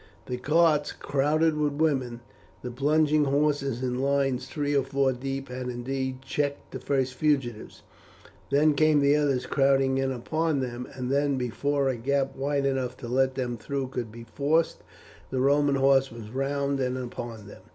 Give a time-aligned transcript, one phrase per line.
[0.25, 2.21] The carts crowded with women,
[2.63, 7.83] the plunging horses in lines three or four deep had indeed checked the first fugitives;
[8.49, 12.97] then came the others crowding in upon them, and then before a gap wide enough
[12.97, 14.77] to let them through could be forced,
[15.29, 17.61] the Roman horse were round and upon them.